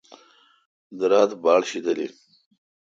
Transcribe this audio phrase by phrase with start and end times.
[0.99, 2.13] درا تہ باڑشیدل این۔